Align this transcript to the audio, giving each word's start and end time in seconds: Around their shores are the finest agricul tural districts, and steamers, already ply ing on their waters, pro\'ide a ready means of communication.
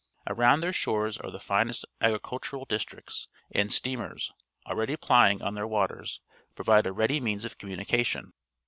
Around 0.25 0.61
their 0.61 0.73
shores 0.73 1.19
are 1.19 1.29
the 1.29 1.39
finest 1.39 1.85
agricul 2.01 2.39
tural 2.41 2.67
districts, 2.67 3.27
and 3.51 3.71
steamers, 3.71 4.31
already 4.65 4.97
ply 4.97 5.29
ing 5.29 5.43
on 5.43 5.53
their 5.53 5.67
waters, 5.67 6.21
pro\'ide 6.55 6.87
a 6.87 6.91
ready 6.91 7.19
means 7.19 7.45
of 7.45 7.59
communication. 7.59 8.33